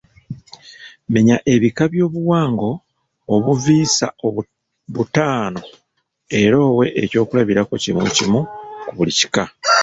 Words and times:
Menya 1.13 1.35
ebika 1.53 1.83
by’obuwango 1.91 2.71
obuviisa 3.35 4.05
butaano 4.93 5.61
era 6.41 6.57
owe 6.69 6.85
ekyokulabirako 7.03 7.73
kimu 7.83 8.01
kimu 8.15 8.39
ku 8.87 8.91
buli 8.97 9.11
kika. 9.19 9.43